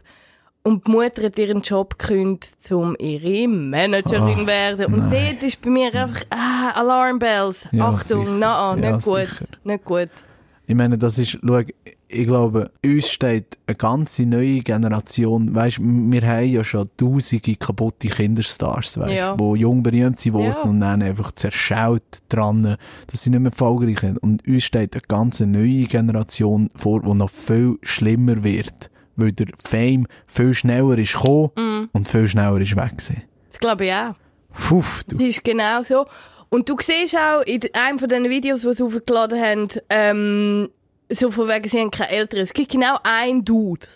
[0.68, 4.86] Und die Mutter hat ihren Job gekündigt, um ihre Managerin Ah, werden.
[4.92, 5.28] Und nein.
[5.32, 7.66] dort ist bei mir einfach, ah, Alarmbells.
[7.72, 9.44] Ja, Achtung, na, Ja, nicht gut, sicher.
[9.64, 10.10] nicht gut.
[10.66, 11.60] Ich meine, das ist, schau,
[12.10, 18.08] ich glaube, uns steht eine ganze neue Generation, weißt, wir haben ja schon tausende kaputte
[18.08, 19.34] Kinderstars, weißt, Ja.
[19.38, 20.62] wo jung berühmt sind worden Ja.
[20.62, 22.76] und dann einfach zerschaut dran,
[23.06, 24.18] dass sie nicht mehr erfolgreich sind.
[24.22, 29.46] Und uns steht eine ganz neue Generation vor, die noch viel schlimmer wird, weil der
[29.64, 31.88] Fame viel schneller ist gekommen Mhm.
[31.92, 33.22] und viel schneller ist weg gewesen.
[33.50, 34.14] Das glaube ich auch.
[34.54, 35.16] Puh, du.
[35.16, 36.06] Das ist genau so.
[36.48, 40.68] Und du siehst auch in einem von den Videos, die sie aufgeladen haben, ähm,
[41.10, 42.40] so von wegen, sie haben keine Eltern.
[42.40, 43.86] Es gibt genau einen Dude,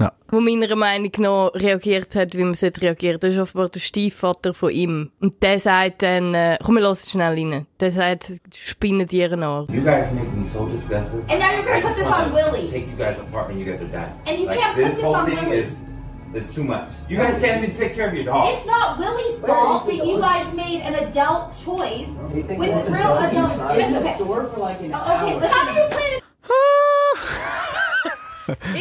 [0.00, 0.12] Ja.
[0.32, 3.20] der meiner Meinung nach reagiert hat, wie man sollte reagieren.
[3.20, 5.10] Das ist offenbar der Stiefvater von ihm.
[5.20, 7.66] Und der sagt dann, äh, komm, wir lassen schnell rein.
[7.78, 9.68] Der sagt, spinnen die ihren Arsch.
[9.70, 11.20] You guys make me so disgusted.
[11.28, 12.68] And now you're gonna I put this on Willie.
[12.70, 14.10] Take you guys apart when you guys are done.
[14.26, 15.58] And you like, can't put this this whole on thing Willie.
[15.58, 15.76] is
[16.32, 16.88] is too much.
[17.08, 18.58] You guys can't even take care of your dogs.
[18.58, 20.20] It's not Willie's Where fault that you dog?
[20.22, 22.48] guys made an adult choice with
[22.88, 24.14] real dog the okay.
[24.14, 25.40] store for like an Oh, okay, hour.
[25.40, 26.20] let's how do you plan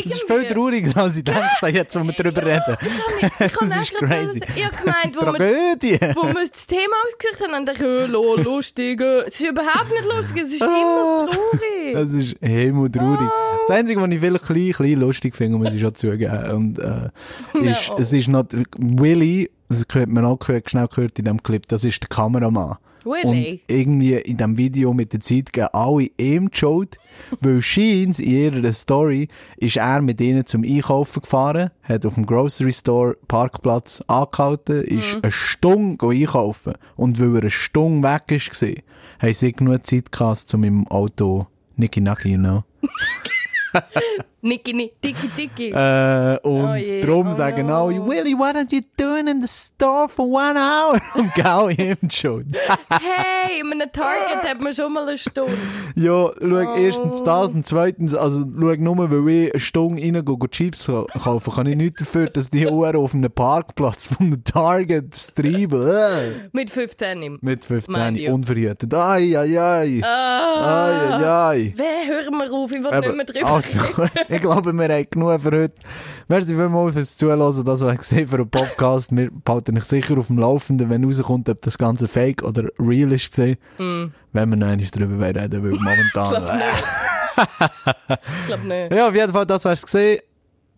[0.03, 2.77] Das ist viel trauriger, als ich dachte, jetzt, wo wir darüber reden.
[3.39, 4.41] Ich kann Das ist crazy.
[4.55, 9.01] Ich habe gemeint, wo wir, wo wir das Thema ausgesucht haben, dachte ich, oh, lustig.
[9.01, 11.93] Es ist überhaupt nicht lustig, es ist immer traurig.
[11.93, 13.29] Das ist himmeltraurig.
[13.67, 17.09] Das Einzige, was ich vielleicht klein, klein lustig finde, muss ich schon zugeben, und, äh,
[17.71, 17.97] ist, No.
[17.97, 18.45] es ist noch,
[18.77, 22.77] Willy, das hört man auch gehört, schnell gehört in dem Clip, das ist der Kameramann.
[23.05, 23.61] Willy?
[23.67, 26.97] Und irgendwie in dem Video mit der Zeit geben alle ihm die Schuld,
[27.41, 32.25] weil scheint in ihrer Story ist er mit ihnen zum Einkaufen gefahren, hat auf dem
[32.25, 35.19] Grocery Store Parkplatz angehalten, ist Mhm.
[35.23, 38.69] eine Stunde einkaufen und weil er eine Stunde weg ist, war,
[39.19, 42.63] haben sie genug Zeit gehabt, um im Auto Niki Naki, you know.
[44.41, 45.69] Niki, Tiki, Tiki.
[45.75, 47.87] Äh, und Oh je, darum oh sagen no.
[47.87, 50.99] alle, Willy, what are you doing in the store for one hour?
[51.15, 52.45] Und gell, ihm Schuld.
[52.89, 55.51] Hey, in einem Target hat man schon mal eine Stunde.
[55.95, 56.75] Ja, schau, Oh.
[56.77, 60.85] erstens das und zweitens, also schau nur, weil ich eine Stunde rein gehe, gehe Chips
[60.85, 65.35] ka- kaufen, kann ich nichts dafür, dass die Uhr auf einem Parkplatz von einem Target
[65.35, 65.87] treiben.
[65.87, 66.49] Äh.
[66.51, 67.39] Mit 15 im.
[67.41, 68.33] Mit 15, Mind you.
[68.33, 68.93] unverhütet.
[68.93, 70.01] Ai, ai, ai.
[70.03, 70.85] Ah.
[70.85, 71.73] Ai, ai, ai.
[71.75, 73.77] Wer, hören wir auf, ich will Eben, nicht mehr drüber also.
[74.35, 75.73] ich glaube, wir haben genug für heute.
[76.27, 77.39] Merci vielmals fürs Zuhören.
[77.39, 79.15] Das war für einen Podcast.
[79.15, 83.11] Wir behalten euch sicher auf dem Laufenden, wenn rauskommt, ob das Ganze fake oder real
[83.11, 83.37] ist.
[83.37, 84.07] Mm.
[84.31, 86.29] Wenn wir noch einmal darüber reden, weil Ich momentan...
[86.29, 86.83] glaube nicht.
[88.19, 88.91] ich glaube nicht.
[88.93, 90.21] Ja, auf jeden Fall, das wär's gesehen.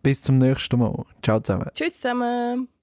[0.03, 1.03] Bis zum nächsten Mal.
[1.21, 1.69] Ciao zusammen.
[1.73, 2.71] Tschüss zusammen.